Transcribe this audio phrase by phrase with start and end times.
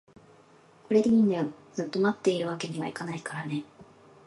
[0.87, 3.63] これでいいんだよ、ずっと持っているわけにはいけないからね